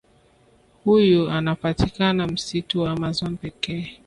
Huyu 0.83 1.29
anapatikana 1.31 2.27
msitu 2.27 2.81
wa 2.81 2.91
amazon 2.91 3.37
pekee 3.37 3.97